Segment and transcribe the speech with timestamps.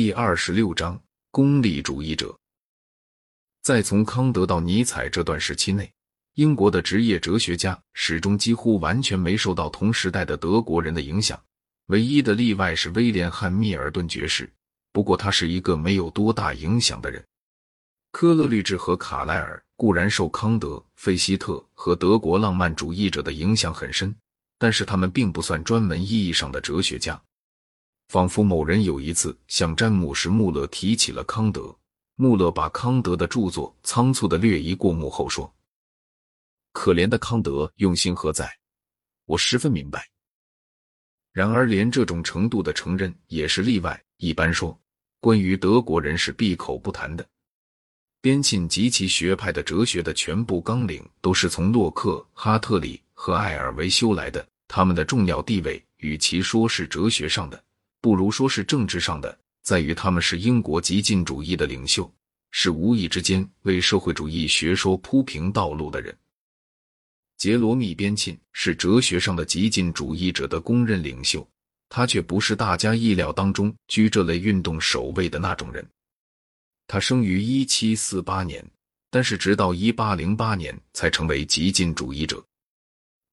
[0.00, 2.32] 第二十六章功利主义者。
[3.62, 5.92] 在从康德到尼采这段时期内，
[6.34, 11.36] 英国的职业哲学家始终几乎完全没受到同时代的德国人的影响，
[11.86, 14.48] 唯一的例外是威廉·汉密尔顿爵士。
[14.92, 17.20] 不过，他是一个没有多大影响的人。
[18.12, 24.14] 科勒律治和卡莱尔固然受康德、费希特和德国浪漫主义者的影响很深，
[24.60, 27.20] 但是他们并不算专门意义上的哲学家。
[28.08, 31.76] 仿佛某人有一次向詹姆士·穆勒提起了康德，
[32.16, 35.52] 穆勒把康德的著作仓促的略移过目后说
[36.72, 38.50] ：“可怜的康德，用心何在？
[39.26, 40.08] 我十分明白。”
[41.32, 44.02] 然而，连这种程度的承认也是例外。
[44.16, 44.76] 一般说，
[45.20, 47.24] 关于德国人是闭口不谈的。
[48.22, 54.44] 边沁及其学派的哲学的全部纲领都是从洛克、哈特里和艾尔维修来的。
[54.66, 57.62] 他们的重要地位，与其说是哲学上的。
[58.00, 62.10] 不如说是政治上的，在于他们是英国激进主义的领袖，
[62.50, 66.16] 是无意之间为社会主义学说铺平道路的人。
[67.36, 71.48] 杰罗密·边沁是哲学上的激进主义者的公认领袖，
[71.88, 75.88] 他却不是大家意料当中居这类运动首位的那种人。
[76.86, 78.64] 他生于一七四八年，
[79.10, 82.44] 但是直到一八零八年才成为激进主义者。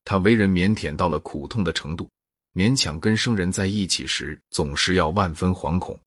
[0.03, 2.09] 他为人腼腆到了苦痛的程度。
[2.55, 5.99] 勉强跟生人在一起时，总是要万分惶恐。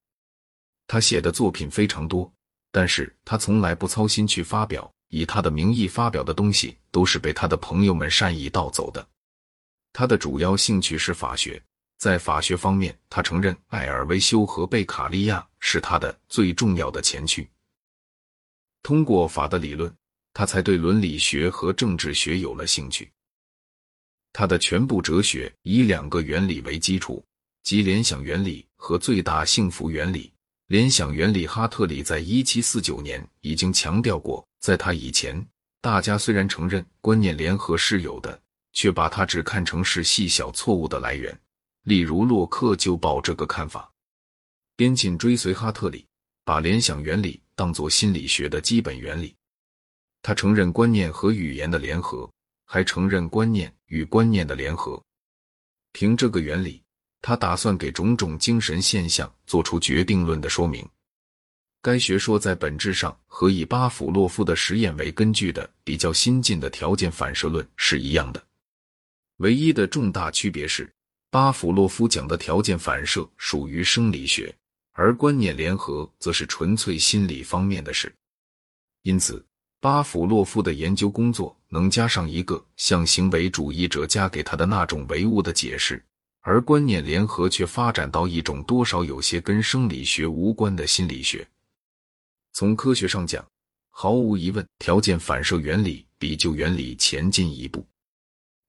[0.86, 2.32] 他写的作品非常多，
[2.72, 4.91] 但是他从来不操心去发表。
[5.10, 9.06] 以他的名义发表的东西，都是被他的朋友们善意盗走的。
[9.92, 11.62] 他的主要兴趣是法学，
[11.98, 17.48] 在法学方面，他承认艾尔维修和贝卡利亚是他的最重要的前驱。
[18.82, 19.91] 通过法的理论，
[20.34, 23.10] 他才对伦理学和政治学有了兴趣。
[24.33, 27.25] 他的全部哲学以两个原理为基础，
[27.62, 30.33] 即联想原理和最大幸福原理。
[30.69, 34.47] 联想原理，哈特里在一七四九年已经强调过。
[34.61, 35.44] 在他以前，
[35.81, 38.38] 大家虽然承认观念联合是有的，
[38.72, 41.37] 却把它只看成是细小错误的来源。
[41.84, 43.91] 例如，洛克就抱这个看法。
[44.77, 46.06] 边沁追随哈特里，
[46.44, 49.34] 把联想原理当作心理学的基本原理。
[50.21, 52.31] 他承认观念和语言的联合。
[52.71, 55.03] 还承认观念与观念的联合。
[55.93, 56.83] 凭这个原理，
[57.23, 60.87] 他打算给种种精神现象做出决定论的说明。
[61.81, 68.47] 该学说在本质上和以巴甫洛夫的实验为根据的比较新进的条件反射论是一样的。
[69.39, 70.93] 唯一的重大区别是，
[71.31, 74.55] 巴甫洛夫讲的条件反射属于生理学，
[74.93, 78.15] 而观念联合则是纯粹心理方面的事。
[79.05, 79.43] 因此。
[79.81, 86.05] 巴甫洛夫的研究工作能加上一个像行为主义者加给他的那种唯物的解释，
[86.41, 91.47] 而观念联合却发展到一种多少有些跟生理学无关的心理学。
[92.53, 93.47] 从科学上讲，
[93.91, 97.87] 毫无疑问，条件反射原理比旧原理前进一步。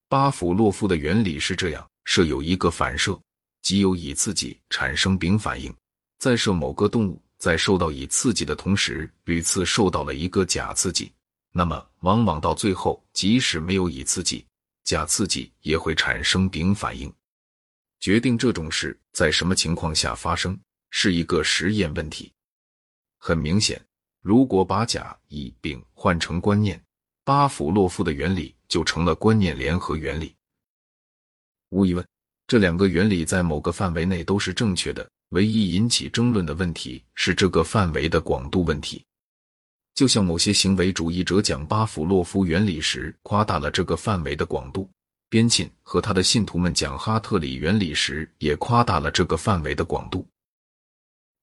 [0.08, 3.20] 巴甫洛夫的原理是这样：设有一个反射，
[3.62, 5.74] 即有以刺激产生丙反应，
[6.20, 7.20] 再设某个动物。
[7.40, 11.10] 在受到乙刺激的同时，屡次受到了一个假刺激，
[11.52, 14.46] 那么往往到最后，即使没有乙刺激，
[14.84, 17.10] 假刺激也会产生丙反应。
[17.98, 20.58] 决定这种事在什么情况下发生，
[20.90, 22.30] 是一个实验问题。
[23.16, 23.82] 很明显，
[24.20, 26.78] 如果把甲、乙、丙换成观念，
[27.24, 30.34] 巴甫洛夫的原理就成了观念联合原理。
[31.70, 32.06] 无疑问，
[32.46, 35.10] 这两个原理在某个范围内都是正确的。
[35.30, 39.04] 唯一引起争论的问题是这个范围的广度问题。
[39.94, 44.90] 就像某些行为主义者讲巴甫洛夫原理时夸大了这个范围的广度，
[45.28, 50.26] 边沁和他的信徒们讲哈特里原理时也夸大了这个范围的广度。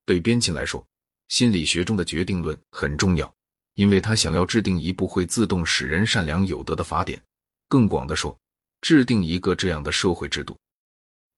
[0.06, 0.86] 对边沁来说，
[1.30, 3.32] 心理学中的决定论很重要，
[3.76, 7.22] 因为他想要制定一部会自动使人善良有德的法典。
[7.70, 8.38] 更广的说，
[8.82, 10.58] 制定一个这样的社会制度。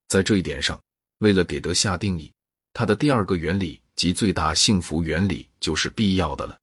[0.07, 0.79] 在这一点上，
[1.19, 2.31] 为了给德下定义。
[2.73, 6.57] 他的第二个原理即最大幸福原理就是必要的了。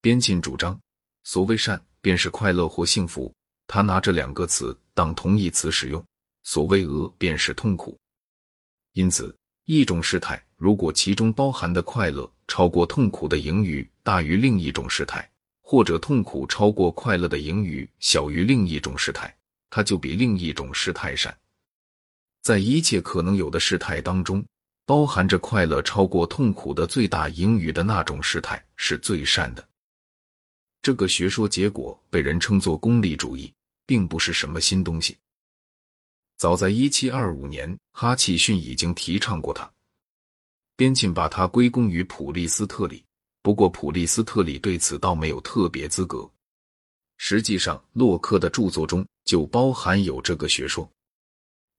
[0.00, 0.78] 边沁主张，
[1.24, 3.32] 所谓善便是快乐或幸福，
[3.66, 6.00] 他拿这两个词当同义词使用；
[6.44, 7.98] 所谓恶便是痛苦。
[8.92, 9.34] 因此，
[9.64, 15.28] 一种事态如果其中包含的快乐超过痛苦的盈余大于另一种事态，
[15.62, 19.36] 或者痛苦超过快乐的盈余小于另一种事态，
[19.70, 21.36] 它就比另一种事态善。
[22.42, 24.44] 在一切可能有的事态当中。
[24.88, 29.68] 包含着快乐超过痛苦的最大盈余的那种事态是最善的。
[30.80, 33.52] 这个学说结果被人称作功利主义，
[33.84, 35.14] 并不是什么新东西。
[36.38, 39.70] 早在一七二五年，哈契逊已经提倡过它。
[40.74, 43.04] 边沁把它归功于普利斯特里，
[43.42, 46.26] 不过普利斯特里对此倒没有特别资格。
[47.18, 50.90] 实际上，洛克的著作中就包含有这个学说。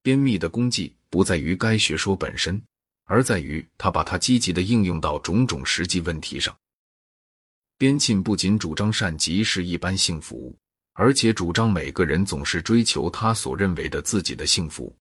[0.03, 2.61] 边密的功绩不在于该学说本身，
[3.09, 6.55] 而在于他把它积极的应用到种种实际问题上。
[7.75, 10.55] 边沁不仅主张善即是一般幸福，
[10.93, 14.95] 而且主张每个人总是追求他所认为的自己的幸福。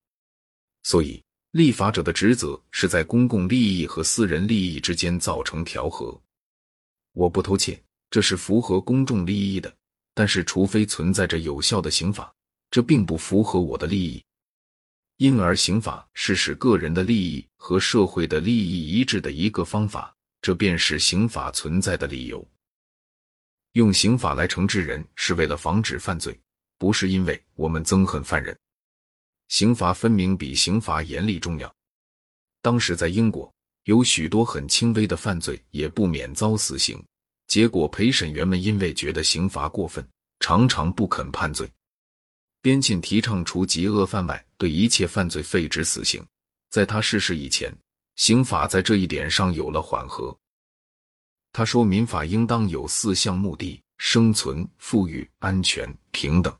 [0.84, 6.18] 所以，立法者的职责是在公共利益和私人利益之间造成调和。
[7.12, 7.78] 我不偷窃，
[8.10, 9.70] 这是符合公众利益的。
[10.14, 12.34] 但是，除非存在着有效的刑法，
[12.70, 14.24] 这并不符合我的利益。
[15.18, 22.46] 因而，刑法是使个人的利益和社会的利益一致的一个方法，这便是刑法存在的理由。
[23.72, 26.38] 用刑法来惩治人，是为了防止犯罪，
[26.78, 28.56] 不是因为我们憎恨犯人。
[29.48, 31.74] 刑罚分明比刑罚严厉重要。
[32.62, 33.52] 当时在英国，
[33.84, 37.04] 有许多很轻微的犯罪也不免遭死刑，
[37.48, 41.68] 结果陪审员们因为觉得刑罚过分，常常不肯判罪。
[42.60, 46.24] 边沁提倡除极恶犯外，对一切犯罪废止死刑。
[46.70, 47.72] 在他逝世以前，
[48.16, 50.36] 刑法在这一点上有了缓和。
[51.52, 56.54] 他说，民法应当有四项目的：生存、富裕、安全、平等。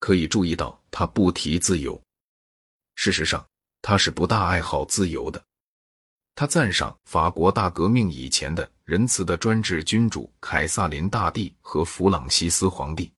[0.00, 2.00] 可以注意到，他不提自由。
[2.96, 3.46] 事实上，
[3.82, 5.42] 他是不大爱好自由的。
[6.34, 13.10] 他赞赏法国大革命以前的仁慈的专制君主凯撒林大帝和弗朗西斯皇帝。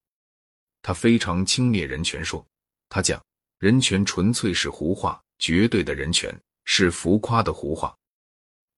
[0.89, 2.43] 他非常轻蔑人权，说
[2.89, 3.23] 他讲
[3.59, 7.95] 人权纯粹是胡话，绝对的人权是浮夸的胡话。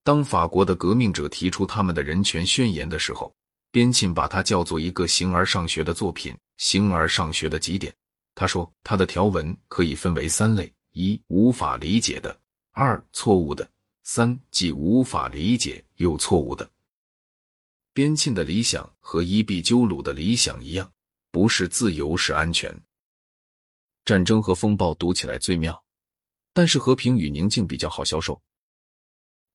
[0.03, 3.33] 当法国的革命者提出他们的人权宣言的时候，
[3.71, 6.37] 边沁把它叫做一个形而上学的作品。
[6.57, 7.95] 形而上学的几点，
[8.35, 12.37] 他说他的条文可以分为三类：一、无法理解的；
[12.73, 13.65] 二、错误的；
[14.03, 16.69] 三、既无法理解又错误的。
[17.93, 20.91] 边沁的理想和伊壁鸠鲁的理想一样，
[21.31, 22.75] 不是自由，是安全。
[24.05, 25.81] 战争和风暴读起来最妙，
[26.53, 28.41] 但是和平与宁静比较好销售。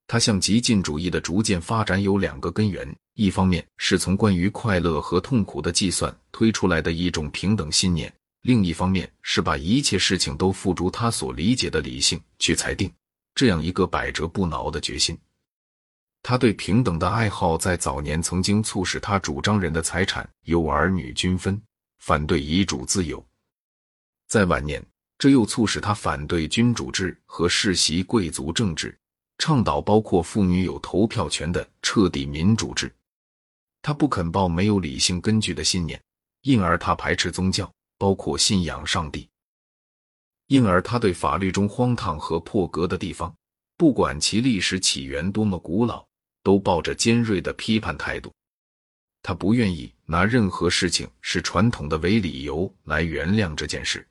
[0.07, 8.07] 他向极进主义的逐渐发展有两个根源：一方面是从关于快乐和痛苦的计算推出来的一种平等信念；
[8.41, 12.93] 另一方面是把一切事情都付诸他所理解的理性去裁定，
[13.33, 15.17] 这样一个百折不挠的决心。
[16.27, 21.61] 他对平等的爱好在早年曾经促使他主张人的财产由儿女均分，
[21.99, 23.23] 反对遗嘱自由；
[24.27, 24.83] 在晚年，
[25.19, 28.97] 这又促使他反对君主制和世袭贵族政治。
[29.37, 32.91] 倡导包括妇女有投票权的彻底民主制，
[33.83, 36.01] 他不肯抱没有理性根据的信念，
[36.41, 39.29] 因而他排斥宗教，包括信仰上帝。
[40.47, 43.31] 因而他对法律中荒唐和破格的地方，
[43.77, 46.03] 不管其历史起源多么古老，
[46.45, 48.31] 都抱着尖锐的批判态度。
[49.23, 54.07] 他不愿意拿任何事情是传统的为理由来原谅这件事。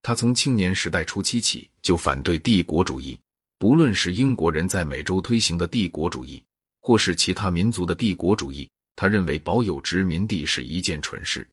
[0.00, 3.18] 他从青年时代初期起就反对帝国主义。
[3.58, 6.42] 不论是英国人在美洲推行的帝国主义，
[6.80, 11.46] 或是其他民族的帝国主义，他认为保有殖民地是一件蠢事。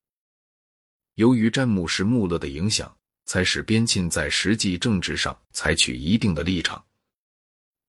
[1.16, 2.96] 由于詹姆士·穆勒的影响，
[3.26, 6.82] 才使边沁在实际政治上采取一定的立场。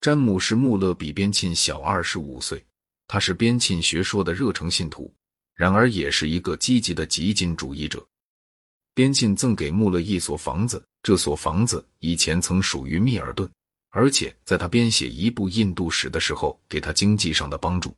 [0.01, 2.65] 詹姆士·穆勒比边沁小二十五岁，
[3.09, 5.13] 他是边沁学说的热诚信徒，
[5.57, 8.07] 然而也是一个积极的激进主义者。
[8.95, 13.49] 边沁赠给穆勒一所房子，这所房子以前曾属于密尔顿。
[13.91, 17.93] 而且在他编写一部印度史的时候，给他经济上的帮助。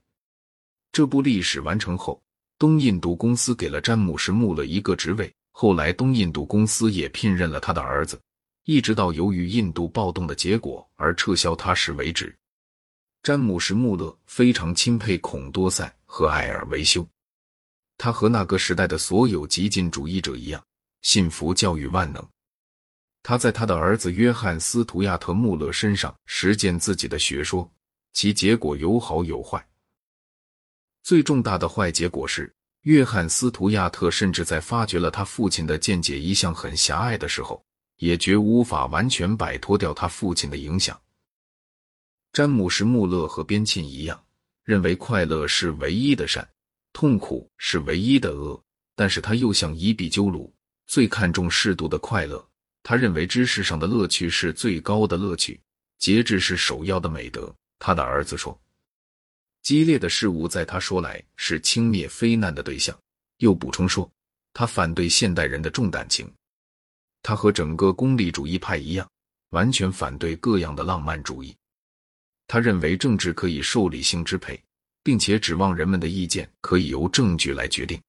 [0.92, 2.23] 这部历史完成后，
[2.59, 5.30] 东印度公司给了詹姆士·穆勒一个职位。
[5.50, 8.19] 后来，东印度公司也聘任了他的儿子，
[8.70, 12.32] 一直到由于印度暴动的结果而撤销他时为止。
[13.20, 17.04] 詹姆士·穆勒非常钦佩孔多塞和艾尔维修，
[17.98, 20.64] 他和那个时代的所有激进主义者一样，
[21.02, 22.24] 信服教育万能。
[23.24, 27.68] 他在他的儿子约翰·斯图亚特·穆勒身上实践自己的学说，
[28.12, 29.66] 其结果有好有坏。
[31.02, 37.60] 最重大的坏结果是，约翰·斯图亚特甚至在发掘了他父亲的见解一向很狭隘的时候，
[38.00, 40.99] 也绝无法完全摆脱掉他父亲的影响。
[42.33, 44.25] 詹姆士·穆勒和边沁一样，
[44.64, 46.47] 认为快乐是唯一的善，
[46.92, 48.61] 痛苦是唯一的恶，
[48.97, 50.52] 但是他又像伊壁鸠鲁，
[50.87, 52.45] 最看重适度的快乐。
[52.83, 55.61] 他认为知识上的乐趣是最高的乐趣，
[55.99, 57.54] 节制是首要的美德。
[57.78, 58.59] 他的儿子说
[59.62, 62.99] ：“激烈的事物在他说来是轻蔑非难的对象。”
[63.38, 64.11] 又补充说
[64.54, 66.33] ：“他反对现代人的重感情。
[67.22, 69.08] 他和整个功利主义派一样，
[69.50, 71.54] 完全反对各样的浪漫主义。
[72.46, 74.60] 他认为政治可以受理性支配，
[75.02, 78.00] 并且指望人们的意见可以由证据来决定。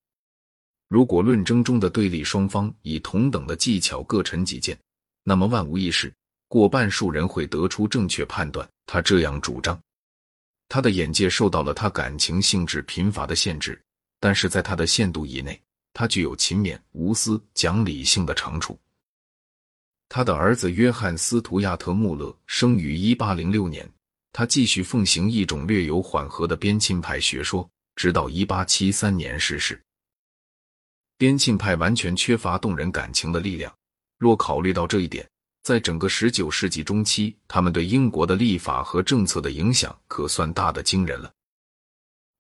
[0.88, 4.78] 如果论争中的对立双方以同等的技巧各陈己见，
[5.24, 6.12] 那么万无一失，
[6.48, 8.68] 过半数人会得出正确判断。
[8.86, 9.80] 他这样主张。
[10.68, 13.82] 他的眼界受到了他感情性质贫乏的限制，
[14.20, 15.62] 但是在他的限度以内，
[15.94, 18.78] 他具有勤勉、无私、讲理性的长处。
[20.14, 23.90] 他的儿子约翰·斯图亚特·穆勒生于一八零六年。
[24.34, 29.82] 他继续奉行一种略有缓和的边沁派学说，直到一八七三年逝世。
[31.18, 33.74] 边沁派完全缺乏动人感情的力量。
[34.18, 35.26] 若考虑到这一点，
[35.64, 41.32] 在整个十九世纪中期，他们对英国的立法和政策的影响可算大的惊人了。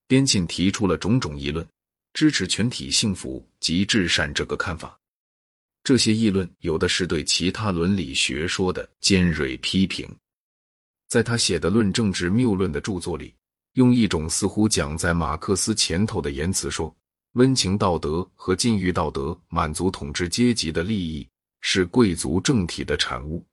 [0.10, 1.66] 边沁提出了种种议论，
[2.12, 4.98] 支持全体幸福及至善这个看法。
[5.84, 10.08] 这些议论有的是对其他伦理学说的尖锐批评。
[11.08, 13.34] 在他写的《论政治谬论》的著作里，
[13.74, 16.96] 用一种似乎讲在马克思前头的言辞说
[17.34, 21.28] ：“温情道德和禁欲道德满足统治阶级的利益，
[21.62, 23.46] 是贵族政体的产物。”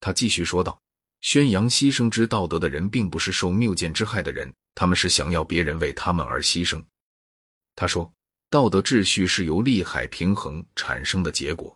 [0.00, 0.80] 他继续说道
[1.22, 6.80] ：“宣扬牺牲之道德的人，并不是受谬见之害的人，他们是想要别人为他们而牺牲。”
[7.74, 8.12] 他说
[8.50, 11.74] ：“道德秩序是由利害平衡产生的结果。”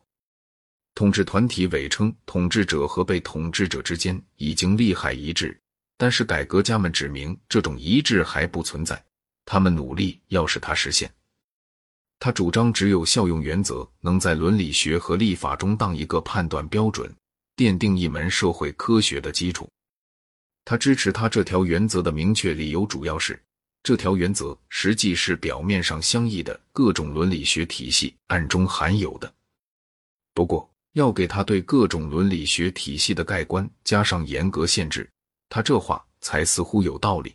[0.95, 5.59] 统治团体伪称统治者和被统治者之间已经利害一致，
[5.97, 9.03] 但是改革家们指明这种一致还不存在。
[9.45, 11.13] 他们努力要使它实现。
[12.19, 17.13] 他主张只有效用原则能在伦理学和立法中当一个判断标准，
[17.57, 19.69] 奠定一门社会科学的基础。
[20.65, 23.43] 他支持他这条原则的明确理由主要是，
[23.83, 29.33] 这条原则实际是表面上相异的各种伦理学体系暗中含有的。
[30.35, 30.69] 不过。
[30.93, 35.09] 要给他对各种伦理学体系的盖棺加上严格限制，
[35.49, 37.35] 他这话才似乎有道理。